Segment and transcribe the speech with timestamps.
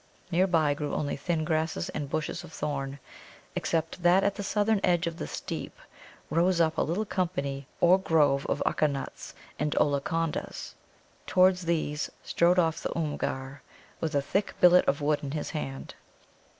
[0.31, 2.97] Near by grew only thin grasses and bushes of thorn,
[3.55, 5.77] except that at the southern edge of the steep
[6.31, 10.73] rose up a little company or grove of Ukka nuts and Ollacondas.
[11.27, 13.61] Toward these strode off the Oomgar,
[13.99, 15.93] with a thick billet of wood in his hand.